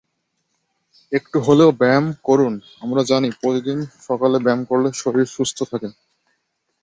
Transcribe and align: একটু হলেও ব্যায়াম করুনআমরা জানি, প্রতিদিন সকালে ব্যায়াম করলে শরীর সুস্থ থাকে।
একটু 1.11 1.37
হলেও 1.39 1.69
ব্যায়াম 1.79 2.05
করুনআমরা 2.27 3.03
জানি, 3.11 3.29
প্রতিদিন 3.41 3.77
সকালে 4.07 4.37
ব্যায়াম 4.39 4.61
করলে 4.69 4.89
শরীর 5.01 5.27
সুস্থ 5.35 5.57
থাকে। 5.71 5.89